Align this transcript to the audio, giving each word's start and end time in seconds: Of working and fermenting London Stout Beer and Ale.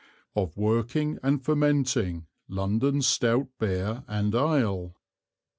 Of 0.35 0.57
working 0.57 1.19
and 1.21 1.45
fermenting 1.45 2.25
London 2.47 3.03
Stout 3.03 3.49
Beer 3.59 4.03
and 4.07 4.33
Ale. 4.33 4.95